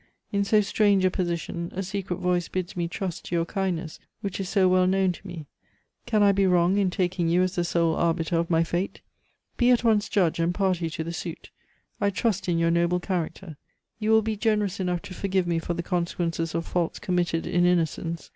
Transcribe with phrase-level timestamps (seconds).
[0.31, 4.39] In so strange a position, a secret voice bids me trust to your kindness, which
[4.39, 5.45] is so well known to me.
[6.07, 9.01] Can I be wrong in taking you as the sole arbiter of my fate?
[9.57, 11.51] Be at once judge and party to the suit.
[11.99, 13.57] I trust in your noble character;
[13.99, 17.67] you will be generous enough to forgive me for the consequences of faults committed in
[17.67, 18.27] innocence.